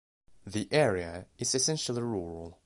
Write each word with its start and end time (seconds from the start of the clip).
The 0.47 0.67
area 0.71 1.27
is 1.37 1.53
essentially 1.53 2.01
rural. 2.01 2.57